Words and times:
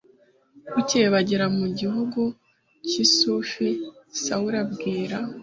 bukeye 0.73 1.07
bagera 1.15 1.45
mu 1.57 1.67
gihugu 1.79 2.21
cy 2.87 2.95
i 3.03 3.07
sufi 3.15 3.67
sawuli 4.23 4.57
abwira 4.63 5.17